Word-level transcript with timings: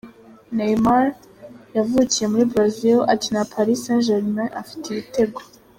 Neymar: 0.55 1.05
Yavukiye 1.77 2.25
muri 2.31 2.45
Brazil, 2.51 2.97
akinira 3.13 3.49
Paris 3.53 3.79
Saint 3.85 4.03
Germain, 4.07 4.53
afite 4.61 4.83
ibitego 4.89 5.39